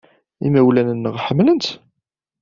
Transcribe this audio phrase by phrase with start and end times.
[0.45, 1.69] Imawlan-nneɣ ḥemmlen-tt.